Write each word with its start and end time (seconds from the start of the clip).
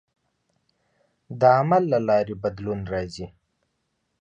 د 1.39 1.41
عمل 1.57 1.83
له 1.93 1.99
لارې 2.07 2.35
بدلون 2.43 2.79
راځي. 2.93 3.25